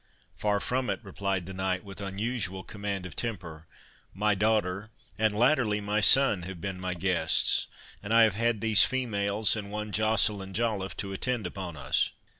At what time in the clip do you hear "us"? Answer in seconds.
11.77-12.09